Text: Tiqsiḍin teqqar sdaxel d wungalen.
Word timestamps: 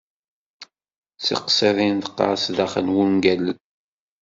Tiqsiḍin 1.25 1.97
teqqar 1.99 2.33
sdaxel 2.43 2.87
d 2.91 2.93
wungalen. 2.93 3.57